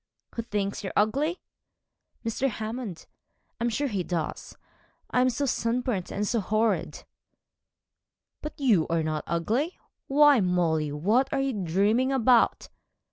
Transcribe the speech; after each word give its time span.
'Who 0.33 0.41
thinks 0.41 0.83
you 0.83 0.89
ugly?' 0.95 1.43
'Mr. 2.25 2.49
Hammond. 2.49 3.05
I'm 3.59 3.69
sure 3.69 3.87
he 3.87 4.01
does. 4.03 4.57
I 5.11 5.21
am 5.21 5.29
so 5.29 5.45
sunburnt 5.45 6.09
and 6.11 6.27
so 6.27 6.39
horrid!' 6.39 7.03
'But 8.41 8.59
you 8.59 8.87
are 8.87 9.03
not 9.03 9.23
ugly. 9.27 9.77
Why, 10.07 10.39
Molly, 10.39 10.91
what 10.91 11.31
are 11.31 11.39
you 11.39 11.53
dreaming 11.53 12.11
about?' 12.11 12.69